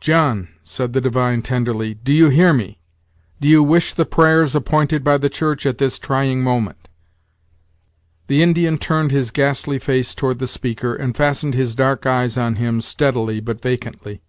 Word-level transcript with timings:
"John," 0.00 0.48
said 0.64 0.94
the 0.94 1.00
divine, 1.00 1.42
tenderly, 1.42 1.94
"do 1.94 2.12
you 2.12 2.28
hear 2.28 2.52
me? 2.52 2.80
do 3.40 3.46
you 3.46 3.62
wish 3.62 3.92
the 3.94 4.04
prayers 4.04 4.56
appointed 4.56 5.04
by 5.04 5.16
the 5.16 5.30
church, 5.30 5.64
at 5.64 5.78
this 5.78 5.96
trying 5.96 6.42
moment?" 6.42 6.88
The 8.26 8.42
Indian 8.42 8.78
turned 8.78 9.12
his 9.12 9.30
ghastly 9.30 9.78
face 9.78 10.12
toward 10.12 10.40
the 10.40 10.48
speaker, 10.48 10.92
and 10.92 11.16
fastened 11.16 11.54
his 11.54 11.76
dark 11.76 12.04
eyes 12.04 12.36
on 12.36 12.56
him, 12.56 12.80
steadily, 12.80 13.38
but 13.38 13.62
vacantly. 13.62 14.22